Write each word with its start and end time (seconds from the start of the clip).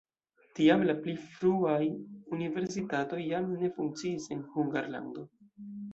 Tiam 0.59 0.85
la 0.89 0.95
pli 1.01 1.13
fruaj 1.25 1.77
universitatoj 2.37 3.19
jam 3.35 3.53
ne 3.61 3.69
funkciis 3.77 4.29
en 4.37 4.45
Hungarlando. 4.55 5.29